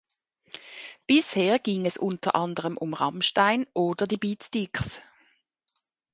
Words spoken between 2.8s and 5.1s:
Rammstein oder die Beatsteaks.